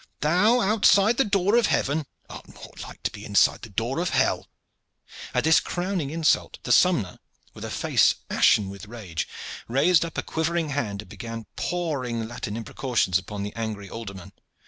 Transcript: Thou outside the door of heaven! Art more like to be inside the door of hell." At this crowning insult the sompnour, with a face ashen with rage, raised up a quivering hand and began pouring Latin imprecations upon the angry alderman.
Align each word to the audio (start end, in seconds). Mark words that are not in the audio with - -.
Thou 0.21 0.61
outside 0.61 1.17
the 1.17 1.23
door 1.23 1.55
of 1.57 1.67
heaven! 1.67 2.07
Art 2.27 2.51
more 2.51 2.73
like 2.81 3.03
to 3.03 3.11
be 3.11 3.23
inside 3.23 3.61
the 3.61 3.69
door 3.69 3.99
of 3.99 4.09
hell." 4.09 4.47
At 5.31 5.43
this 5.43 5.59
crowning 5.59 6.09
insult 6.09 6.57
the 6.63 6.71
sompnour, 6.71 7.19
with 7.53 7.63
a 7.63 7.69
face 7.69 8.15
ashen 8.27 8.71
with 8.71 8.87
rage, 8.87 9.27
raised 9.67 10.03
up 10.03 10.17
a 10.17 10.23
quivering 10.23 10.69
hand 10.69 11.03
and 11.03 11.09
began 11.09 11.45
pouring 11.55 12.27
Latin 12.27 12.57
imprecations 12.57 13.19
upon 13.19 13.43
the 13.43 13.53
angry 13.55 13.91
alderman. 13.91 14.31